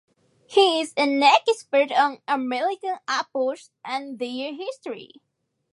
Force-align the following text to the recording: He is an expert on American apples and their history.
He 0.47 0.81
is 0.81 0.95
an 0.97 1.21
expert 1.21 1.91
on 1.91 2.21
American 2.27 2.95
apples 3.07 3.69
and 3.85 4.17
their 4.17 4.51
history. 4.51 5.11